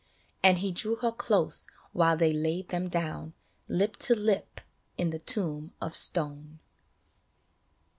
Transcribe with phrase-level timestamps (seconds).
[0.41, 3.33] And he drew her close while they laid them down
[3.67, 4.61] Lip to lip
[4.97, 6.57] in the tomb of stone.